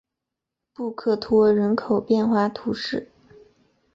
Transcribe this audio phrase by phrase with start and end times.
[0.73, 3.11] 布克托人口变化图示